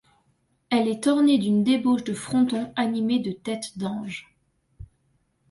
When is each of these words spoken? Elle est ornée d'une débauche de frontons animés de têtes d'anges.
Elle 0.71 0.87
est 0.87 1.05
ornée 1.05 1.37
d'une 1.37 1.63
débauche 1.63 2.03
de 2.05 2.15
frontons 2.15 2.73
animés 2.75 3.19
de 3.19 3.33
têtes 3.33 3.77
d'anges. 3.77 4.35